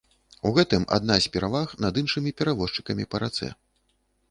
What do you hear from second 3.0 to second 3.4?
па